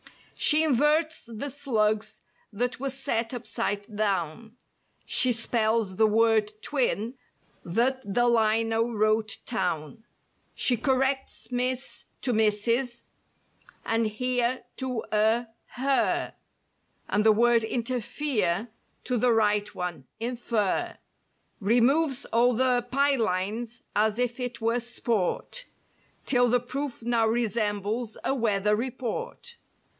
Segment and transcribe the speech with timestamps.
[0.35, 4.57] She inverts the "slugs" that were set upside down;
[5.05, 7.13] She spells the word "twin"
[7.63, 10.03] that the lino wrote "town;"
[10.55, 13.03] She corrects "Miss" to "Mrs."
[13.85, 16.33] and "here" to a "her;"
[17.07, 18.69] And the word "interfere"
[19.03, 20.97] to the right one "infer;"
[21.59, 25.67] Removes all the "pie lines" as if it were sport—
[26.25, 29.57] 'Till the proof now resembles a weather report.